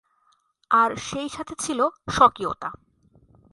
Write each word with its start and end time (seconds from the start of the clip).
আর 0.71 0.89
সেই 0.95 1.29
সাথে 1.29 1.53
ছিল 1.59 1.79
স্বকীয়তা। 2.09 2.69